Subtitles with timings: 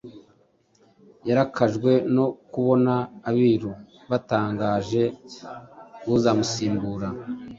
[1.27, 2.93] yarakajwe no kubona
[3.29, 3.71] abiru
[4.09, 5.03] batangaje
[6.15, 7.07] uzamusimbura